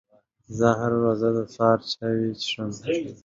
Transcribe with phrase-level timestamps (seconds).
[0.57, 2.69] زه هره ورځ د سهار چای څښم